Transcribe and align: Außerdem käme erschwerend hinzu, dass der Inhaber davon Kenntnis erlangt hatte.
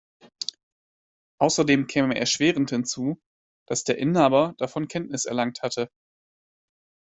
Außerdem 1.37 1.85
käme 1.85 2.17
erschwerend 2.17 2.71
hinzu, 2.71 3.21
dass 3.67 3.83
der 3.83 3.99
Inhaber 3.99 4.55
davon 4.57 4.87
Kenntnis 4.87 5.25
erlangt 5.25 5.61
hatte. 5.61 5.91